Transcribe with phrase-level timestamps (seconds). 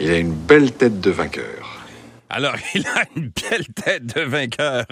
[0.00, 1.76] Il a une belle tête de vainqueur.
[2.28, 4.84] Alors, il a une belle tête de vainqueur.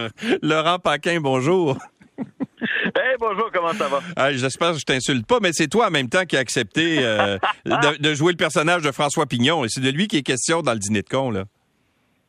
[0.42, 1.78] Laurent Paquin, bonjour.
[2.18, 4.00] Hey, bonjour, comment ça va?
[4.16, 6.98] Ah, J'espère que je t'insulte pas, mais c'est toi en même temps qui as accepté
[7.00, 9.64] euh, de, de jouer le personnage de François Pignon.
[9.64, 11.44] Et c'est de lui qui est question dans le dîner de con, là.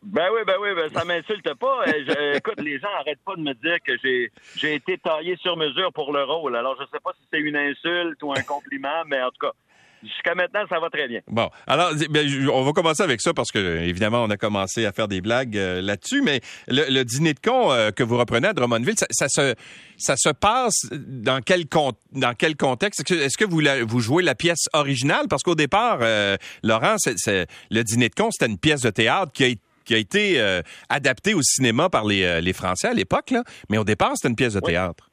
[0.02, 1.84] Ben oui, ben oui, ben ça m'insulte pas.
[1.86, 5.58] Je- écoute, les gens arrêtent pas de me dire que j'ai j'ai été taillé sur
[5.58, 6.56] mesure pour le rôle.
[6.56, 9.52] Alors, je sais pas si c'est une insulte ou un compliment, mais en tout cas,
[10.04, 11.20] jusqu'à maintenant, ça va très bien.
[11.28, 14.92] Bon, alors, ben, on va commencer avec ça parce que, évidemment, on a commencé à
[14.92, 18.48] faire des blagues euh, là-dessus, mais le, le dîner de con euh, que vous reprenez
[18.48, 19.56] à Drummondville, ça, ça se,
[19.98, 23.10] ça se passe dans quel, con- dans quel contexte?
[23.12, 25.28] Est-ce que, vous, la- vous jouez la pièce originale?
[25.30, 29.44] Parce qu'au départ, euh, Laurent, le dîner de con, c'était une pièce de théâtre qui
[29.46, 29.48] a,
[29.86, 30.60] qui a été
[30.90, 33.44] adaptée au cinéma par les, les Français à l'époque, là.
[33.70, 34.74] mais au départ, c'était une pièce de Oui.
[34.74, 35.09] théâtre.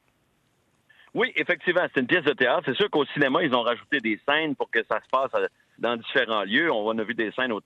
[1.17, 2.61] Oui, effectivement, c'est une pièce de théâtre.
[2.65, 5.31] C'est sûr qu'au cinéma, ils ont rajouté des scènes pour que ça se passe
[5.79, 6.71] dans différents lieux.
[6.71, 7.59] On a vu des scènes au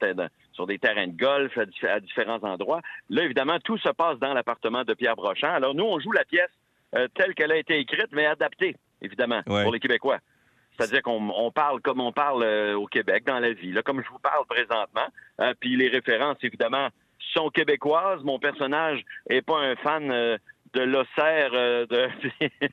[0.53, 2.79] sur des terrains de golf à, dif- à différents endroits.
[3.09, 5.51] Là, évidemment, tout se passe dans l'appartement de Pierre Brochant.
[5.53, 6.49] Alors, nous, on joue la pièce
[6.95, 9.63] euh, telle qu'elle a été écrite, mais adaptée, évidemment, Ouais.
[9.63, 10.19] pour les Québécois.
[10.77, 14.01] C'est-à-dire qu'on on parle comme on parle euh, au Québec, dans la vie, là, comme
[14.01, 15.07] je vous parle présentement.
[15.41, 16.87] Euh, puis les références, évidemment,
[17.33, 18.23] sont québécoises.
[18.23, 20.37] Mon personnage est pas un fan euh,
[20.73, 22.07] de l'Auxerre euh, de,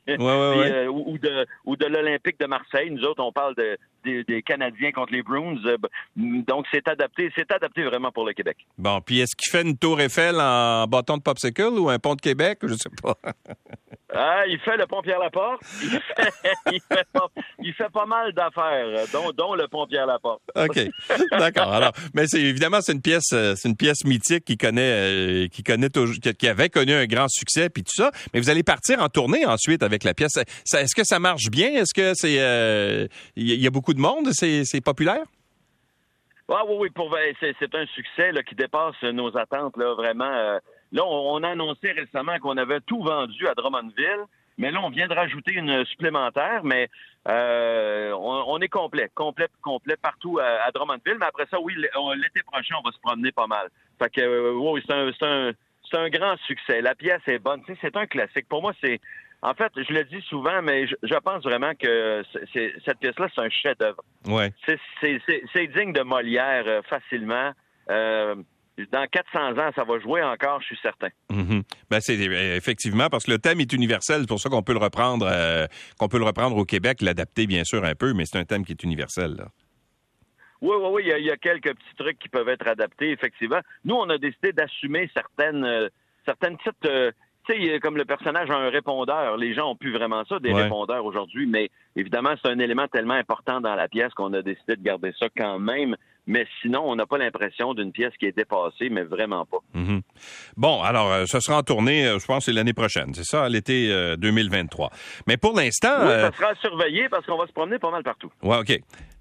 [0.07, 0.73] Ouais, ouais, ouais.
[0.73, 2.91] euh, ou, ou de, ou de l'Olympique de Marseille.
[2.91, 5.57] Nous autres, on parle de, des- des Canadiens contre les Bruins.
[5.67, 5.77] Euh,
[6.17, 8.57] donc, c'est adapté, c'est adapté vraiment pour le Québec.
[8.79, 12.15] Bon, puis est-ce qu'il fait une tour Eiffel en bâton de popsicle ou un pont
[12.15, 12.59] de Québec?
[12.63, 13.15] Je sais pas.
[14.21, 15.63] Ah, il fait le pont Pierre-Laporte.
[15.83, 16.33] Il fait,
[16.73, 17.29] il fait pas,
[17.61, 20.43] il fait pas mal d'affaires, euh, dont, dont le pont Pierre-Laporte.
[20.57, 20.79] OK.
[21.31, 21.73] D'accord.
[21.73, 25.47] Alors, mais c'est évidemment c'est une pièce euh, c'est une pièce mythique qui connaît euh,
[25.49, 28.65] qui connaît toujours qui, avait connu un grand succès puis tout ça, mais vous allez
[28.65, 30.37] partir en tournée ensuite avec la pièce.
[30.37, 31.71] Est-ce que ça marche bien?
[31.75, 35.23] Est-ce que c'est il y, a- il y a beaucoup de monde, c'est c'est populaire?
[36.51, 40.25] Ah oui, oui, pour c'est, c'est un succès là, qui dépasse nos attentes, là, vraiment.
[40.33, 40.59] euh.
[40.93, 44.25] Là, on, a annoncé récemment qu'on avait tout vendu à Drummondville,
[44.57, 46.89] mais là, on vient de rajouter une supplémentaire, mais
[47.29, 51.17] euh, on, on est complet, complet, complet partout à, à Drummondville.
[51.21, 53.69] Mais après ça, oui, l'été prochain, on va se promener pas mal.
[54.01, 55.53] Fait que, euh, oui, c'est un, c'est un,
[55.91, 56.81] c'est un grand succès.
[56.81, 57.63] La pièce est bonne.
[57.81, 58.49] C'est un classique.
[58.49, 59.01] Pour moi, c'est,
[59.43, 62.23] en fait, je le dis souvent, mais je, je pense vraiment que
[62.85, 64.53] cette pièce-là, c'est un chef-d'œuvre Ouais.
[64.67, 67.53] c'est- c'est c'est- c'est digne de Molière euh, facilement.
[67.91, 68.35] Euh,
[68.93, 71.09] dans 400 ans, ça va jouer encore, je suis certain.
[71.31, 71.63] Mhm.
[71.91, 74.73] Ben c'est euh, effectivement parce que le thème est universel, c'est pour ça qu'on peut
[74.73, 75.67] le reprendre euh,
[75.99, 78.65] qu'on peut le reprendre au Québec, l'adapter bien sûr un peu, mais c'est un thème
[78.65, 79.47] qui est universel là.
[80.61, 82.67] Oui, oui, oui, il y, a- il y a quelques petits trucs qui peuvent être
[82.67, 83.61] adaptés, effectivement.
[83.85, 85.89] Nous, on a décidé d'assumer certaines, euh,
[86.25, 86.85] certaines petites...
[86.87, 87.13] euh,
[87.49, 89.37] tu sais, comme le personnage a un répondeur.
[89.37, 90.65] Les gens ont plus vraiment ça, des Ouais.
[90.65, 94.75] répondeurs aujourd'hui, mais évidemment, c'est un élément tellement important dans la pièce qu'on a décidé
[94.77, 95.97] de garder ça quand même.
[96.29, 99.59] Mais sinon, on n'a pas l'impression d'une pièce qui est dépassée, mais vraiment pas.
[99.73, 100.03] Mhm.
[100.59, 103.49] Bon, alors, euh, ce sera en tournée, euh, je pense, c'est l'année prochaine, c'est ça,
[103.49, 104.91] l'été euh, 2023.
[105.27, 105.95] Mais pour l'instant...
[106.01, 108.31] Oui, euh, ça sera surveillé parce qu'on va se promener pas mal partout.
[108.43, 108.79] ouais, OK.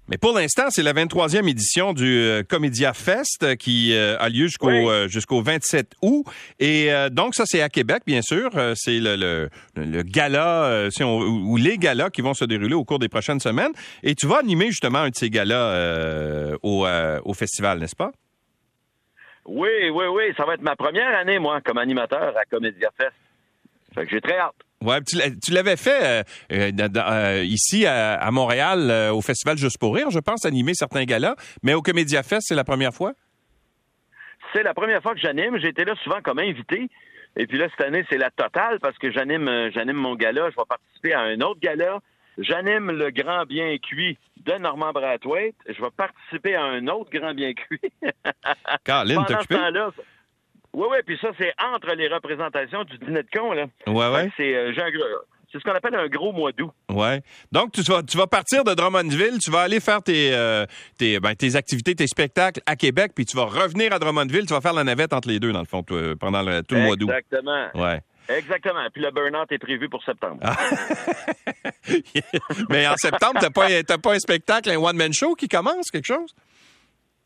[0.08, 4.28] Mais pour l'instant, c'est la 23e édition du euh, Comédia Fest euh, qui euh, a
[4.30, 4.88] lieu jusqu'au Oui.
[4.88, 6.24] euh, jusqu'au 27 août.
[6.58, 8.50] Et donc, ça, c'est à Québec, bien sûr.
[8.74, 12.84] C'est le, le, le gala, si on- ou les galas qui vont se dérouler au
[12.84, 13.72] cours des prochaines semaines.
[14.02, 16.86] Et tu vas animer justement un de ces galas au,
[17.24, 18.10] au festival, n'est-ce pas?
[19.46, 20.22] Oui, oui, oui.
[20.36, 23.12] Ça va être ma première année, moi, comme animateur à Comédia Fest.
[23.94, 24.54] Fait que j'ai très hâte.
[24.84, 26.22] Ouais, tu tu l'avais fait euh,
[26.52, 30.72] euh, euh, ici à, à Montréal euh, au festival Juste pour rire, je pense, animer
[30.74, 31.34] certains galas,
[31.64, 33.12] mais au Comédia Fest, c'est la première fois?
[34.52, 35.58] C'est la première fois que j'anime.
[35.58, 36.88] J'ai été là souvent comme invité.
[37.36, 40.48] Et puis là, cette année, c'est la totale parce que j'anime j'anime mon gala.
[40.50, 41.98] Je vais participer à un autre gala.
[42.38, 45.56] J'anime le grand bien cuit de Normand Brathwaite.
[45.66, 47.80] Je vais participer à un autre grand bien cuit.
[48.84, 50.02] Caroline, Pendant ce temps-là, ça-
[50.74, 53.66] oui, oui, puis ça, c'est entre les représentations du dîner de con, là.
[54.26, 54.72] Que C'est euh,
[55.50, 56.70] c'est ce qu'on appelle un gros mois d'août.
[56.90, 57.22] Ouais.
[57.52, 60.66] Donc, tu vas, tu vas partir de Drummondville, tu vas aller faire tes, euh,
[60.98, 64.52] tes, ben, tes activités, tes spectacles à Québec, puis tu vas revenir à Drummondville, tu
[64.52, 66.82] vas faire la navette entre les deux, dans le fond, toi, pendant le- tout le
[66.82, 67.08] mois d'août.
[67.10, 67.68] Exactement.
[67.74, 68.00] Ouais.
[68.28, 68.86] Exactement.
[68.92, 70.36] Puis le burn-out est prévu pour septembre.
[70.42, 70.54] Ah.
[72.68, 76.06] Mais en septembre, t'as pas, t'as pas un spectacle, un one-man show qui commence, quelque
[76.06, 76.34] chose?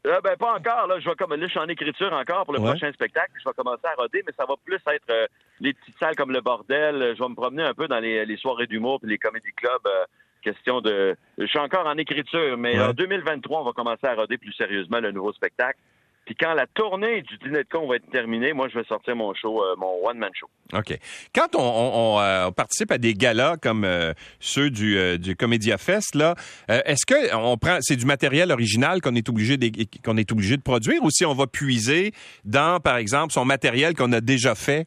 [0.06, 0.86] Euh, ben, pas encore.
[0.88, 2.70] Là, je vais comme là, je suis en écriture encore pour le Ouais.
[2.70, 3.30] prochain spectacle.
[3.38, 5.26] Je vais commencer à roder, mais ça va plus être euh,
[5.60, 7.14] les petites salles comme le bordel.
[7.16, 9.86] Je vais me promener un peu dans les, les soirées d'humour puis les comédie clubs.
[9.86, 10.04] euh,
[10.42, 11.14] question de.
[11.38, 12.84] Je suis encore en écriture, mais Ouais.
[12.86, 15.78] en 2023, on va commencer à roder plus sérieusement le nouveau spectacle.
[16.24, 19.16] Puis quand la tournée du dîner de con va être terminée, moi, je vais sortir
[19.16, 20.48] mon show, euh, mon one-man show.
[20.72, 20.96] OK.
[21.34, 26.34] Quand on, euh, participe à des galas comme euh, ceux du, du Comédia Fest, là,
[26.68, 29.70] est-ce que on prend c'est du matériel original qu'on est obligé de,
[30.04, 32.12] qu'on est obligé de produire ou si on va puiser
[32.44, 34.86] dans, par exemple, son matériel qu'on a déjà fait?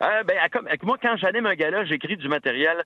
[0.00, 2.82] ben, comme, moi, quand j'anime un gala, j'écris du matériel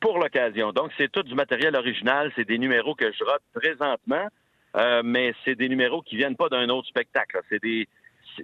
[0.00, 0.72] pour l'occasion.
[0.72, 2.30] Donc, c'est tout du matériel original.
[2.36, 4.28] C'est des numéros que je rate présentement.
[4.76, 7.40] Euh, mais c'est des numéros qui viennent pas d'un autre spectacle.
[7.48, 7.88] C'est des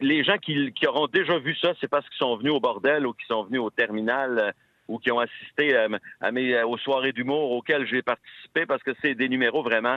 [0.02, 3.06] les gens qui, qui, auront déjà vu ça, c'est parce qu'ils sont venus au bordel
[3.06, 4.52] ou qui sont venus au terminal euh,
[4.86, 5.88] ou qui ont assisté euh,
[6.20, 9.96] à mes, aux soirées d'humour auxquelles j'ai participé parce que c'est des numéros vraiment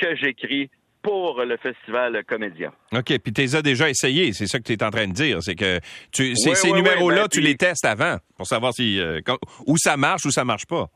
[0.00, 0.70] que j'écris
[1.02, 2.72] pour le festival Comédia.
[2.92, 5.12] OK, puis tu les as déjà essayés, c'est ça que tu es en train de
[5.12, 5.80] dire, c'est que
[6.12, 9.00] tu, ces, numéros-là, ben, tu les testes avant pour savoir si
[9.66, 10.88] où ça marche ou ça marche pas.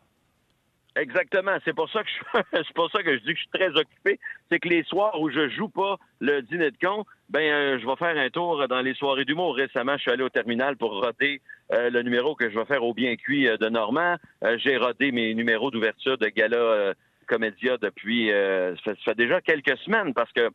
[0.96, 1.56] Exactement.
[1.64, 3.68] C'est pour ça que je, c'est pour ça que je dis que je suis très
[3.68, 4.18] occupé.
[4.50, 7.86] C'est que les soirs où je joue pas le dîner de con, ben euh, je
[7.86, 9.54] vais faire un tour dans les soirées d'humour.
[9.54, 11.40] Récemment, je suis allé au terminal pour roder
[11.72, 14.16] euh, le numéro que je vais faire au bien cuit euh, de Normand.
[14.56, 16.94] j'ai rodé mes numéros d'ouverture de gala
[17.26, 18.30] comédia depuis
[18.84, 20.50] ça fait déjà quelques semaines parce que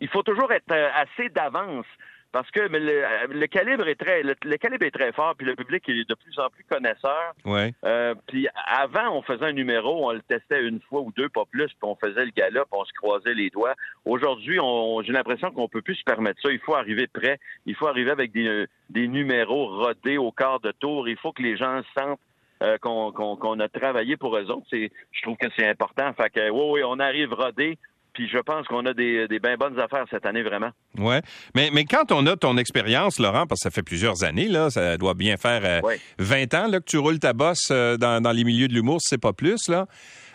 [0.00, 1.86] il faut toujours être assez d'avance
[2.32, 6.08] parce que le, calibre est très le, calibre est très fort puis le public est
[6.08, 7.34] de plus en plus connaisseur.
[7.44, 7.74] Ouais.
[7.84, 11.44] Euh, puis avant on faisait un numéro, on le testait une fois ou deux pas
[11.50, 13.74] plus, puis on faisait le galop, on se croisait les doigts.
[14.04, 16.50] Aujourd'hui, on, j'ai l'impression qu'on peut plus se permettre ça.
[16.50, 20.72] Il faut arriver prêt, il faut arriver avec des, des numéros rodés au quart de
[20.72, 21.08] tour.
[21.08, 22.20] Il faut que les gens sentent
[22.62, 24.66] euh, qu'on, qu'on, a travaillé pour eux autres.
[24.68, 26.12] C'est, je trouve que c'est important.
[26.12, 27.78] Fait que oui, oui, on arrive rodé.
[28.20, 30.68] Puis je pense qu'on a des, des bien bonnes affaires cette année, vraiment.
[30.98, 31.14] Oui.
[31.54, 34.68] Mais, mais quand on a ton expérience, Laurent, parce que ça fait plusieurs années, là,
[34.68, 35.80] ça doit bien faire
[36.18, 38.74] 20 euh, ans là, que tu roules ta bosse euh, dans, dans les milieux de
[38.74, 39.86] l'humour, si c'est pas plus, là.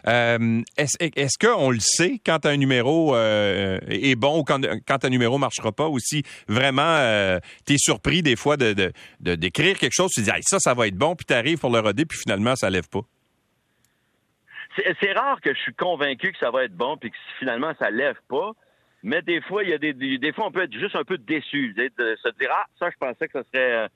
[0.07, 5.09] Euh, est-ce, est qu'on le sait quand un numéro est bon ou quand, quand un
[5.09, 8.73] numéro marchera pas ou si vraiment tu es surpris des fois de,
[9.19, 11.71] de, d'écrire quelque chose, tu dis ça, ça va être bon, puis tu arrives pour
[11.71, 13.01] le roder, puis finalement, ça lève pas?
[14.75, 17.89] C'est rare que je suis convaincu que ça va être bon puis que finalement ça
[17.89, 18.51] lève pas.
[19.03, 21.17] Mais des fois, il y a des, des, fois on peut être juste un peu
[21.17, 23.87] déçu, de se dire ah ça je pensais que ça serait euh,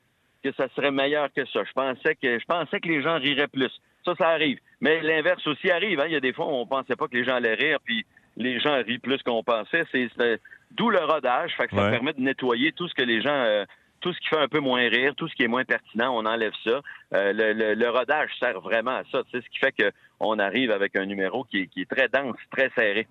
[0.43, 1.63] que ça serait meilleur que ça.
[1.63, 3.71] Je pensais que je pensais que les gens riraient plus.
[4.05, 4.59] Ça, ça arrive.
[4.81, 5.99] Mais l'inverse aussi arrive.
[5.99, 6.05] Hein.
[6.07, 8.05] Il y a des fois où on pensait pas que les gens allaient rire, puis
[8.37, 9.83] les gens rient plus qu'on pensait.
[9.91, 10.09] C'est
[10.71, 11.55] d'où le rodage.
[11.57, 13.65] Fait que ça permet de nettoyer tout ce que les gens euh,
[13.99, 16.25] tout ce qui fait un peu moins rire, tout ce qui est moins pertinent, on
[16.25, 16.81] enlève ça.
[17.13, 19.21] Euh, le, rodage sert vraiment à ça.
[19.31, 19.73] C'est ce qui fait
[20.19, 23.07] qu'on arrive avec un numéro qui est, très dense, très serré.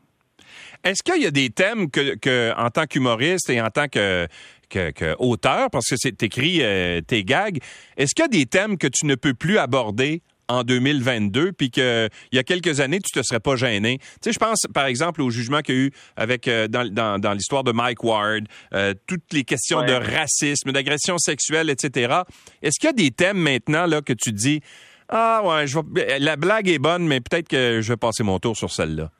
[0.85, 4.27] Est-ce qu'il y a des thèmes que, en tant qu'humoriste et en tant que,
[4.71, 7.59] parce que c'est écrit euh, tes gags,
[7.97, 10.23] est-ce qu'il y a des thèmes que tu ne peux plus aborder?
[10.49, 13.99] En 2022, puis qu'il y a quelques années, tu te serais pas gêné.
[13.99, 17.19] Tu sais, je pense, par exemple, au jugement qu'il y a eu avec euh, dans,
[17.21, 22.23] dans, l'histoire de Mike Ward, euh, toutes les questions de racisme, d'agression sexuelle, etc.
[22.63, 24.61] Est-ce qu'il y a des thèmes maintenant là que tu dis
[25.09, 25.79] ah ouais, je
[26.19, 29.11] la blague est bonne, mais peut-être que je vais passer mon tour sur celle-là.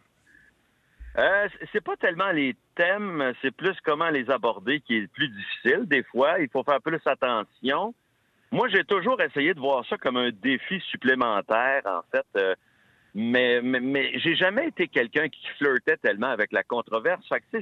[1.19, 5.29] Euh, c'est pas tellement les thèmes, c'est plus comment les aborder qui est le plus
[5.29, 5.87] difficile.
[5.87, 7.95] Des fois, il faut faire plus attention.
[8.51, 12.27] Moi, j'ai toujours essayé de voir ça comme un défi supplémentaire, en fait.
[12.37, 12.55] Euh,
[13.15, 17.27] mais, mais, j'ai jamais été quelqu'un qui flirtait tellement avec la controverse.
[17.29, 17.59] Fait que,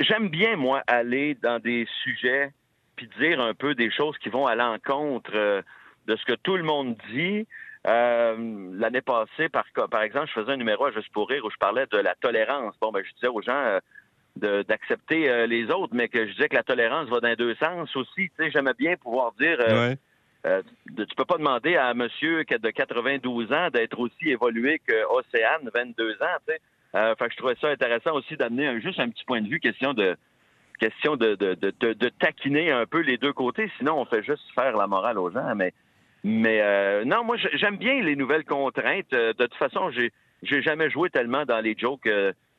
[0.00, 2.52] j'aime bien, moi, aller dans des sujets
[2.96, 5.62] puis dire un peu des choses qui vont à l'encontre euh,
[6.06, 7.46] de ce que tout le monde dit.
[7.86, 11.50] Euh, L'année passée, par, par exemple, je faisais un numéro à Juste pour rire où
[11.50, 12.74] je parlais de la tolérance.
[12.80, 13.78] Bon, ben, je disais aux gens,
[14.36, 17.94] d'accepter euh, les autres, mais que je disais que la tolérance va dans deux sens
[17.96, 18.30] aussi.
[18.30, 19.58] Tu sais, j'aimais bien pouvoir dire.
[19.60, 19.94] Euh,
[20.46, 20.62] euh
[20.96, 25.70] tu peux pas demander à un monsieur de 92 ans d'être aussi évolué que Océane,
[25.72, 26.38] 22 ans.
[26.46, 26.60] Tu sais.
[26.94, 29.60] Euh, fait que je trouvais ça intéressant aussi d'amener juste un petit point de vue,
[29.60, 30.16] question de
[30.78, 33.70] question de, de, de, de, taquiner un peu les deux côtés.
[33.78, 35.54] Sinon, on fait juste faire la morale aux gens.
[35.54, 35.72] Mais
[36.24, 39.10] mais non, moi j'aime bien les nouvelles contraintes.
[39.10, 40.10] De toute façon, j'ai
[40.42, 42.08] j'ai jamais joué tellement dans les jokes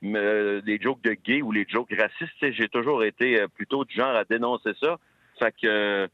[0.04, 4.16] les jokes de gays ou les jokes racistes, j'ai toujours été euh, plutôt du genre
[4.16, 4.98] à dénoncer ça.
[5.40, 6.08] Fait que euh,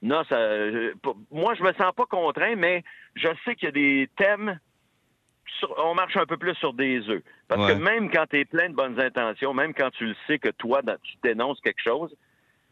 [0.00, 0.38] non, ça,
[1.30, 2.82] moi je me sens pas contraint, mais
[3.14, 4.58] je sais qu'il y a des thèmes.
[5.78, 7.22] on marche un peu plus sur des œufs.
[7.48, 10.38] Parce que même quand tu es plein de bonnes intentions, même quand tu le sais
[10.38, 12.14] que toi, tu dénonces quelque chose,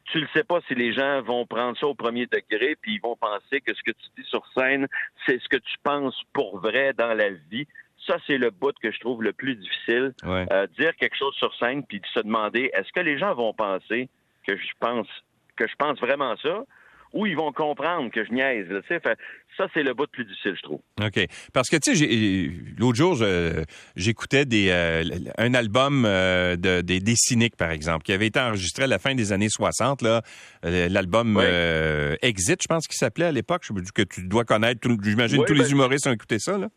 [0.07, 3.01] tu le sais pas si les gens vont prendre ça au premier degré, puis ils
[3.01, 4.89] vont penser que ce que tu dis sur scène,
[5.27, 7.67] c'est ce que tu penses pour vrai dans la vie
[8.07, 10.13] ça, c'est le bout que je trouve le plus difficile.
[10.25, 14.09] Euh, dire quelque chose sur scène puis se demander est-ce que les gens vont penser
[14.47, 15.07] que je pense
[15.57, 16.65] que je pense vraiment ça?
[17.13, 18.69] Ou ils vont comprendre que je niaise.
[18.69, 19.03] Là, fait,
[19.57, 20.81] ça, c'est le bout de plus difficile, je trouve.
[21.03, 21.27] OK.
[21.53, 23.17] Parce que, tu sais, l'autre jour,
[23.97, 25.03] j'écoutais des euh,
[25.37, 29.01] un album euh, de, des, des, cyniques, par exemple, qui avait été enregistré à la
[29.01, 30.23] fin des années 60, là.
[30.65, 31.43] Euh, l'album
[32.23, 34.89] Exit, je pense qu'il s'appelait à l'époque, que tu dois connaître.
[35.03, 36.69] J'imagine tous les ben humoristes ont écouté ça, là.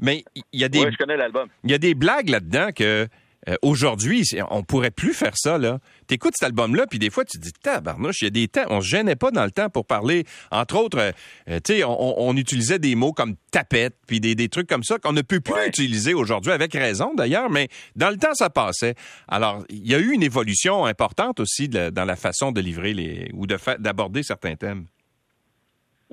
[0.00, 0.80] Mais il y a des.
[0.80, 1.48] Oui, je connais l'album.
[1.64, 3.08] Il y a des blagues là-dedans que
[3.48, 5.78] euh, aujourd'hui, on pourrait plus faire ça, là.
[6.06, 8.64] T'écoutes cet album-là, puis des fois, tu te dis, tabarnouche, il y a des temps,
[8.70, 10.24] on se gênait pas dans le temps pour parler.
[10.50, 11.12] Entre autres, euh,
[11.48, 15.12] euh, tu sais, on, utilisait des mots comme tapette, puis des, trucs comme ça qu'on
[15.12, 18.94] ne peut plus utiliser aujourd'hui, avec raison d'ailleurs, mais dans le temps, ça passait.
[19.28, 23.30] Alors, il y a eu une évolution importante aussi dans la façon de livrer les,
[23.34, 24.86] ou d'aborder certains thèmes.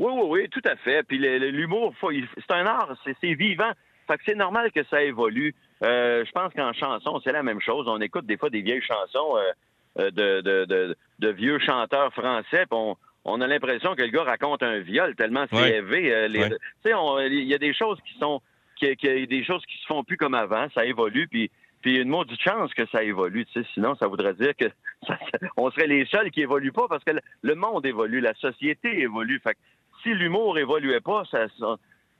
[0.01, 1.03] Oui, oui, oui, tout à fait.
[1.03, 3.71] Puis l'humour, c'est un art, c'est vivant.
[4.07, 5.53] Fait que c'est normal que ça évolue.
[5.83, 7.87] Euh, je pense qu'en chanson, c'est la même chose.
[7.87, 9.51] On écoute des fois des vieilles chansons euh,
[9.99, 12.79] euh, de, de, de, vieux chanteurs français, puis
[13.25, 16.29] on, a l'impression que le gars raconte un viol tellement c'est élevé.
[16.31, 16.95] Tu sais,
[17.29, 18.41] il y a des choses qui sont
[18.77, 22.09] qui, qui, des choses qui se font plus comme avant, ça évolue, puis puis une
[22.09, 24.65] maudite chance que ça évolue, tu sais, sinon ça voudrait dire que
[25.57, 29.39] on serait les seuls qui évoluent pas parce que le monde évolue, la société évolue.
[29.43, 29.59] Fait que
[30.03, 31.47] si l'humour évoluait pas, ça,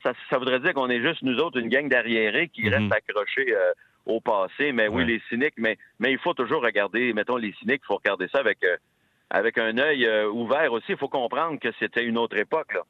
[0.03, 2.73] ça, voudrait dire qu'on est juste nous autres une gang d'arriérés qui mhm.
[2.73, 3.73] restent accrochés euh,
[4.05, 4.71] au passé.
[4.71, 7.97] Mais oui, les cyniques, mais, mais il faut toujours regarder, mettons les cyniques, il faut
[7.97, 8.77] regarder ça avec, euh,
[9.29, 10.87] avec un œil euh, ouvert aussi.
[10.89, 12.73] Il faut comprendre que c'était une autre époque.
[12.73, 12.81] Là.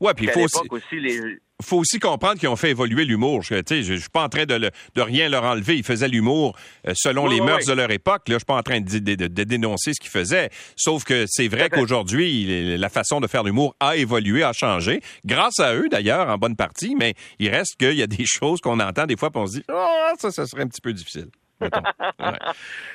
[0.00, 1.20] Ouais, puis il faut aussi, les...
[1.62, 3.42] faut aussi comprendre qu'ils ont fait évoluer l'humour.
[3.42, 5.76] Je, ne je suis pas en train de, de, rien leur enlever.
[5.76, 8.28] Ils faisaient l'humour euh, selon les mœurs de leur époque.
[8.28, 10.50] Là, je suis pas en train de, de, de dénoncer ce qu'ils faisaient.
[10.76, 15.00] Sauf que c'est vrai qu'aujourd'hui, la façon de faire l'humour a évolué, a changé.
[15.24, 16.94] Grâce à eux, d'ailleurs, en bonne partie.
[16.96, 19.58] Mais il reste qu'il y a des choses qu'on entend des fois, puis on se
[19.58, 21.28] dit, ah, ça, ça serait un petit peu difficile.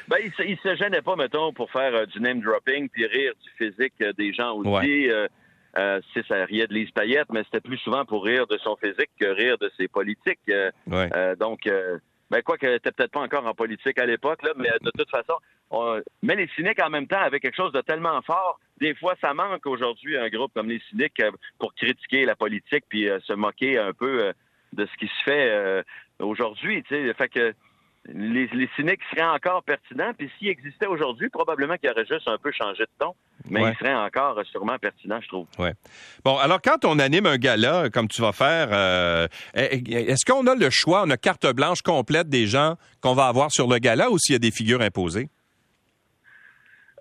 [0.08, 3.34] ben, il, se, se gênait pas, mettons, pour faire euh, du name dropping puis rire
[3.42, 5.10] du physique euh, des gens aussi.
[5.10, 5.28] Euh,
[6.14, 9.12] si ça riait de Lise Payette, mais c'était plus souvent pour rire de son physique
[9.20, 10.40] que rire de ses politiques.
[10.50, 11.70] Euh, euh, donc,
[12.30, 15.10] ben, quoi qu'elle n'était peut-être pas encore en politique à l'époque, là, mais de toute
[15.10, 15.34] façon,
[16.22, 18.60] mais les cyniques en même temps avaient quelque chose de tellement fort.
[18.80, 21.22] Des fois, ça manque aujourd'hui un groupe comme les cyniques
[21.60, 24.34] pour critiquer la politique puis se moquer un peu
[24.74, 25.84] de ce qui se fait
[26.20, 26.84] aujourd'hui.
[26.88, 27.54] Fait que
[28.14, 30.12] les, cyniques seraient encore pertinents.
[30.18, 33.14] Puis s'ils existaient aujourd'hui, probablement qu'il aurait juste un peu changé de ton,
[33.50, 35.48] mais ils seraient encore sûrement pertinents, je trouve.
[35.60, 35.74] Ouais.
[36.24, 40.56] Bon, alors quand on anime un gala, comme tu vas faire, euh, est-ce qu'on a
[40.56, 44.10] le choix, on a carte blanche complète des gens qu'on va avoir sur le gala
[44.10, 45.30] ou s'il y a des figures imposées?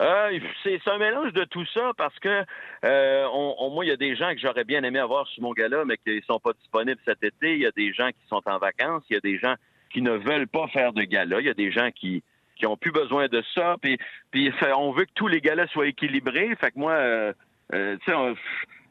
[0.03, 2.45] Euh, c'est un mélange de tout ça parce que
[2.85, 5.53] euh, on, moi, il y a des gens que j'aurais bien aimé avoir sur mon
[5.53, 7.55] gala, mais qui ne sont pas disponibles cet été.
[7.55, 9.05] Il y a des gens qui sont en vacances.
[9.09, 9.55] Il y a des gens
[9.91, 11.41] qui ne veulent pas faire de gala.
[11.41, 12.23] Il y a des gens qui
[12.57, 13.77] qui ont plus besoin de ça.
[13.83, 13.99] Puis,
[14.31, 16.55] puis on veut que tous les galas soient équilibrés.
[16.59, 17.33] Fait que moi, euh,
[17.75, 18.17] euh tu sais,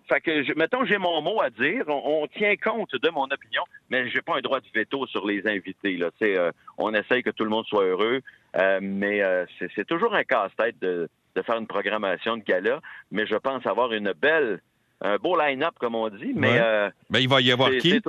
[0.07, 1.83] fait que, je, mettons, j'ai mon mot à dire.
[1.87, 5.47] On, tient compte de mon opinion, mais j'ai pas un droit de veto sur les
[5.47, 5.97] invités.
[5.97, 8.21] Là, euh, on essaye que tout le monde soit heureux,
[8.57, 12.81] euh, mais euh, c'est toujours un casse-tête de, de, faire une programmation de gala.
[13.11, 14.61] Mais je pense avoir une belle,
[15.01, 16.33] un beau line-up, comme on dit.
[16.35, 16.59] Mais
[17.09, 17.99] ben, il va y avoir qui?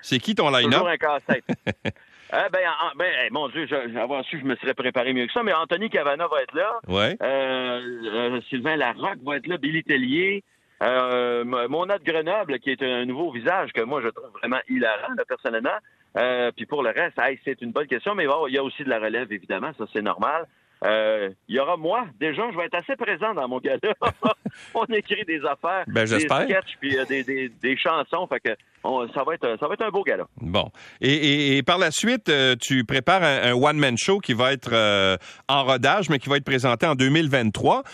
[0.00, 0.72] C'est qui ton line-up?
[0.72, 1.44] Toujours un casse-tête.
[2.34, 2.60] Ah, ben,
[2.96, 5.42] ben mon Dieu, avoir su, je me serais préparé mieux que ça.
[5.42, 6.80] Mais Anthony Cavana va être là.
[6.88, 7.16] Ouais.
[7.22, 9.58] Euh, Sylvain Larocque va être là.
[9.58, 10.42] Billy Tellier.
[10.82, 15.14] Euh, Mona de Grenoble, qui est un nouveau visage que moi, je trouve vraiment hilarant,
[15.28, 15.78] personnellement.
[16.16, 18.88] Euh, puis pour le reste, c'est une bonne question, mais il y a aussi de
[18.88, 20.46] la relève, évidemment, ça c'est normal.
[20.84, 23.78] Euh, il y aura moi, déjà, je vais être assez présent dans mon gala.
[24.74, 28.26] on écrit des affaires, ben, des sketchs, puis euh, des, des, des, chansons.
[28.26, 28.50] Fait que
[28.82, 30.24] ça, va être, ça va être un beau gala.
[30.38, 30.70] Bon.
[31.00, 35.64] Et, et, par la suite, euh, tu prépares un, one-man show qui va être en
[35.64, 37.84] rodage, mais qui va être présenté en 2023.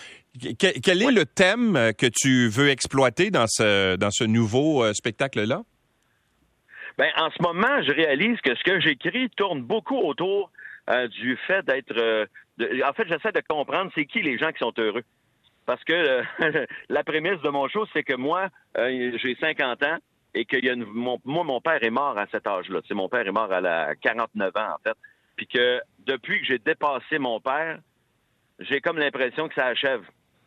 [0.57, 5.61] quel est le thème que tu veux exploiter dans ce, dans ce nouveau spectacle-là?
[6.97, 10.51] Ben, en ce moment, je réalise que ce que j'écris tourne beaucoup autour
[11.11, 12.27] du fait d'être
[12.59, 15.03] en fait, j'essaie de comprendre c'est qui les gens qui sont heureux.
[15.65, 19.97] Parce que euh, la prémisse de mon show, c'est que moi, euh, j'ai 50 ans
[20.33, 22.79] et que y a mon, moi, mon père est mort à cet âge-là.
[22.91, 24.97] mon père est mort à la 49 ans, en fait.
[25.35, 27.79] Puis que depuis que j'ai dépassé mon père,
[28.59, 30.03] j'ai comme l'impression que ça achève.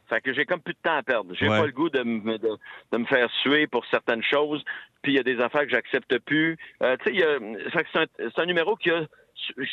[0.08, 1.34] Fait que j'ai comme plus de temps à perdre.
[1.34, 4.62] J'ai pas le goût de me, de, me faire suer pour certaines choses.
[5.02, 6.58] Puis il y a des affaires que j'accepte plus.
[6.82, 9.06] Euh, tu sais, c'est un, un, numéro qui a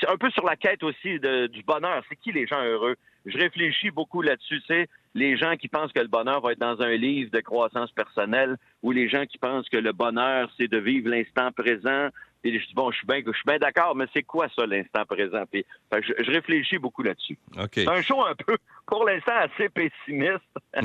[0.07, 2.03] un peu sur la quête aussi du bonheur.
[2.09, 2.95] C'est qui les gens heureux?
[3.25, 4.61] Je réfléchis beaucoup là-dessus.
[4.67, 7.91] C'est les gens qui pensent que le bonheur va être dans un livre de croissance
[7.91, 12.09] personnelle ou les gens qui pensent que le bonheur, c'est de vivre l'instant présent
[12.43, 15.43] Et je dis, bon, je suis bien, d'accord, mais c'est quoi ça, l'instant présent?
[15.51, 17.37] Puis, je, je réfléchis beaucoup là-dessus.
[17.73, 20.39] C'est un show un peu, pour l'instant, assez pessimiste.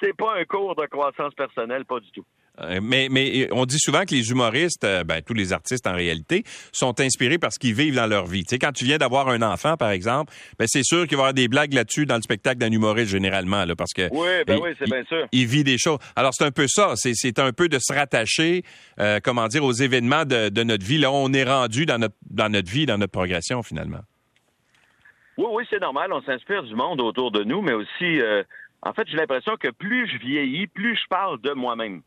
[0.00, 2.24] c'est pas un cours de croissance personnelle, pas du tout.
[2.60, 5.92] Euh, Mais, mais on dit souvent que les humoristes, euh, ben, tous les artistes en
[5.94, 8.44] réalité, sont inspirés par ce qu'ils vivent dans leur vie.
[8.44, 11.22] Tu sais, quand tu viens d'avoir un enfant, par exemple, ben, c'est sûr qu'il va
[11.22, 14.28] y avoir des blagues là-dessus dans le spectacle d'un humoriste généralement, là, parce que Oui,
[14.46, 15.26] ben il- oui, c'est bien sûr.
[15.32, 15.98] il vit des choses.
[16.16, 18.62] Alors c'est un peu ça, c'est, c'est un peu de se rattacher,
[19.00, 20.98] euh, comment dire, aux événements de, de notre vie.
[20.98, 24.00] Là, on est rendu dans notre dans notre vie, dans notre progression finalement.
[25.38, 26.12] Oui, oui, c'est normal.
[26.12, 28.42] On s'inspire du monde autour de nous, mais aussi, euh,
[28.82, 32.00] en fait, j'ai l'impression que plus je vieillis, plus je parle de moi-même.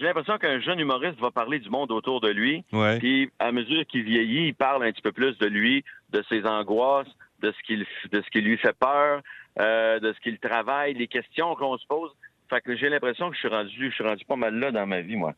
[0.00, 2.98] J'ai l'impression qu'un jeune humoriste va parler du monde autour de lui, Ouais.
[2.98, 6.42] puis à mesure qu'il vieillit, il parle un petit peu plus de lui, de ses
[6.46, 7.06] angoisses,
[7.42, 9.20] de ce qui, de ce qui lui fait peur,
[9.60, 12.10] euh, de ce qu'il travaille, les questions qu'on se pose.
[12.48, 14.86] Fait que j'ai l'impression que je suis rendu, je suis rendu pas mal là dans
[14.86, 15.34] ma vie, moi.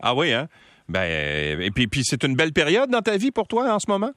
[0.00, 0.48] Ah oui, hein?
[0.88, 3.88] Ben et puis puis c'est une belle période dans ta vie pour toi en ce
[3.88, 4.10] moment?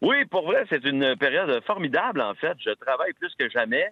[0.00, 2.56] Oui, pour vrai, c'est une période formidable, en fait.
[2.64, 3.84] Je travaille plus que jamais.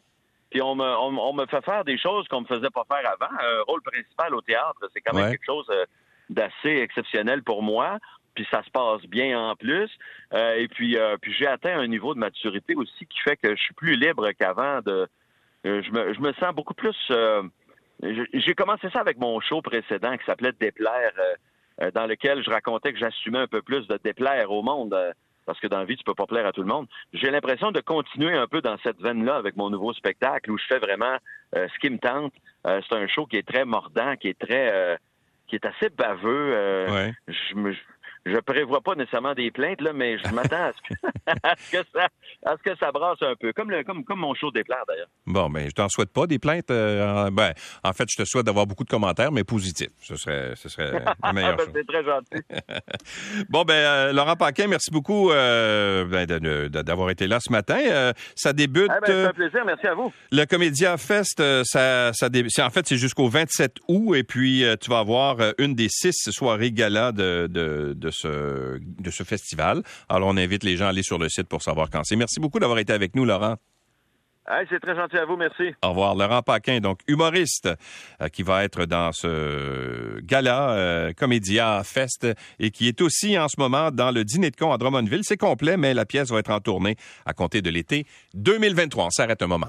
[0.50, 3.10] Puis on me, on, on me fait faire des choses qu'on me faisait pas faire
[3.12, 3.32] avant.
[3.38, 5.32] Un rôle principal au théâtre, c'est quand même Ouais.
[5.32, 5.84] quelque chose euh,
[6.30, 7.98] d'assez exceptionnel pour moi.
[8.34, 9.90] Puis ça se passe bien en plus.
[10.32, 13.56] Euh, et puis, euh, puis j'ai atteint un niveau de maturité aussi qui fait que
[13.56, 14.80] je suis plus libre qu'avant.
[14.80, 15.08] De,
[15.66, 16.96] euh, je, me, je me sens beaucoup plus.
[17.10, 17.42] euh,
[18.32, 21.12] j'ai commencé ça avec mon show précédent qui s'appelait Déplaire,
[21.94, 24.94] dans lequel je racontais que j'assumais un peu plus de déplaire au monde.
[25.48, 26.86] Parce que dans la vie, tu peux pas plaire à tout le monde.
[27.14, 30.64] J'ai l'impression de continuer un peu dans cette veine-là avec mon nouveau spectacle où je
[30.66, 31.16] fais vraiment
[31.56, 32.34] euh, ce qui me tente.
[32.66, 34.96] Euh, c'est un show qui est très mordant, qui est très, euh,
[35.46, 36.52] qui est assez baveux.
[36.54, 37.14] euh, Ouais.
[37.28, 37.72] je me
[38.28, 41.00] je prévois pas nécessairement des plaintes là, mais je m'attends à ce que
[41.42, 42.08] à ce que ça
[42.46, 45.08] à ce que ça brasse un peu, comme le comme comme mon show déplaire d'ailleurs.
[45.26, 46.70] Bon, ben je t'en souhaite pas des plaintes.
[46.70, 47.52] euh, en- ben,
[47.84, 49.90] en fait, je te souhaite d'avoir beaucoup de commentaires, mais positifs.
[50.00, 51.72] Ce serait, ce serait la meilleure Ben, chose.
[51.74, 52.42] c'est très gentil.
[53.48, 56.26] Bon, ben, euh, Laurent Paquin, merci beaucoup euh, ben,
[56.68, 57.78] d'avoir été là ce matin.
[58.34, 58.88] Ça débute.
[58.90, 60.12] Ah ben, c'est un plaisir, merci à vous.
[60.32, 64.90] le Comédia Fest, ça, ça dé- en fait, c'est jusqu'au 27 août, et puis tu
[64.90, 69.82] vas avoir une des six soirées gala de, de, de, ce, de ce festival.
[70.08, 72.16] Alors, on invite les gens à aller sur le site pour savoir quand c'est.
[72.16, 73.56] Merci beaucoup d'avoir été avec nous, Laurent.
[74.50, 75.74] Hey, c'est très gentil à vous, merci.
[75.84, 76.14] Au revoir.
[76.14, 77.68] Laurent Paquin, donc humoriste,
[78.22, 82.26] euh, qui va être dans ce gala euh, Comédia Fest
[82.58, 85.20] et qui est aussi en ce moment dans le dîner de con à Drummondville.
[85.22, 86.96] C'est complet, mais la pièce va être en tournée
[87.26, 89.04] à compter de l'été 2023.
[89.04, 89.66] On s'arrête un moment.